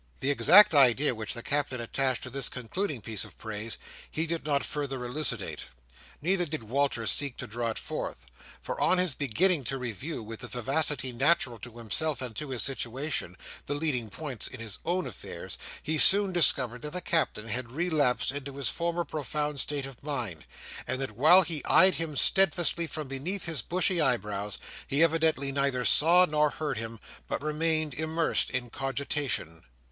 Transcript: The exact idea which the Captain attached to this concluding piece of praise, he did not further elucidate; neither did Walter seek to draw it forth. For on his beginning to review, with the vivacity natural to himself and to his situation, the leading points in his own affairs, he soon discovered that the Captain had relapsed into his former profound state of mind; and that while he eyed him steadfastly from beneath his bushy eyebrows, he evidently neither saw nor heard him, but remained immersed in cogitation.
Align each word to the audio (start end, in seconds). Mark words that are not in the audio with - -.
The 0.19 0.31
exact 0.31 0.73
idea 0.73 1.13
which 1.13 1.35
the 1.35 1.43
Captain 1.43 1.79
attached 1.79 2.23
to 2.23 2.31
this 2.31 2.49
concluding 2.49 3.01
piece 3.01 3.23
of 3.23 3.37
praise, 3.37 3.77
he 4.09 4.25
did 4.25 4.45
not 4.47 4.63
further 4.65 5.05
elucidate; 5.05 5.65
neither 6.23 6.47
did 6.47 6.63
Walter 6.63 7.05
seek 7.05 7.37
to 7.37 7.45
draw 7.45 7.69
it 7.69 7.77
forth. 7.77 8.25
For 8.63 8.81
on 8.81 8.97
his 8.97 9.13
beginning 9.13 9.63
to 9.65 9.77
review, 9.77 10.23
with 10.23 10.39
the 10.39 10.47
vivacity 10.47 11.11
natural 11.11 11.59
to 11.59 11.77
himself 11.77 12.19
and 12.19 12.35
to 12.37 12.49
his 12.49 12.63
situation, 12.63 13.37
the 13.67 13.75
leading 13.75 14.09
points 14.09 14.47
in 14.47 14.59
his 14.59 14.79
own 14.85 15.05
affairs, 15.05 15.59
he 15.83 15.99
soon 15.99 16.31
discovered 16.31 16.81
that 16.81 16.93
the 16.93 17.01
Captain 17.01 17.49
had 17.49 17.71
relapsed 17.73 18.31
into 18.31 18.55
his 18.55 18.69
former 18.69 19.03
profound 19.05 19.59
state 19.59 19.85
of 19.85 20.01
mind; 20.01 20.45
and 20.87 20.99
that 20.99 21.11
while 21.11 21.43
he 21.43 21.63
eyed 21.65 21.93
him 21.93 22.17
steadfastly 22.17 22.87
from 22.87 23.07
beneath 23.07 23.45
his 23.45 23.61
bushy 23.61 24.01
eyebrows, 24.01 24.57
he 24.87 25.03
evidently 25.03 25.51
neither 25.51 25.85
saw 25.85 26.25
nor 26.25 26.49
heard 26.49 26.79
him, 26.79 26.99
but 27.27 27.43
remained 27.43 27.93
immersed 27.93 28.49
in 28.49 28.71
cogitation. 28.71 29.61